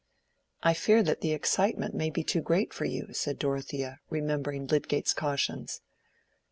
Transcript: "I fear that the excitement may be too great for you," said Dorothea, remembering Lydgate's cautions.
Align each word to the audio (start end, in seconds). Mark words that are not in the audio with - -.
"I 0.63 0.73
fear 0.73 1.03
that 1.03 1.21
the 1.21 1.31
excitement 1.31 1.93
may 1.93 2.09
be 2.09 2.23
too 2.23 2.41
great 2.41 2.73
for 2.73 2.85
you," 2.85 3.13
said 3.13 3.37
Dorothea, 3.37 3.99
remembering 4.09 4.65
Lydgate's 4.65 5.13
cautions. 5.13 5.81